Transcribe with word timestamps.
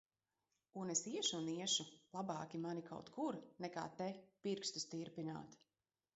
Un 0.83 0.93
es 0.93 1.01
iešu 1.11 1.35
un 1.39 1.51
iešu! 1.55 1.85
Labāki 2.15 2.63
man 2.65 2.81
kaut 2.89 3.13
kur, 3.19 3.39
nekā 3.67 3.85
te, 4.01 4.09
pirkstus 4.49 4.91
tirpināt. 4.97 5.63